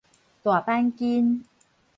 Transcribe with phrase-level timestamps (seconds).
[0.41, 1.45] 大板筋